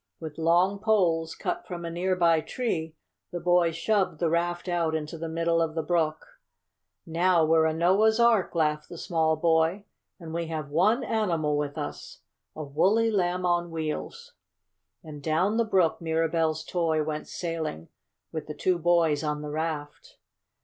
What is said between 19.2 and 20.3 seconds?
on the raft.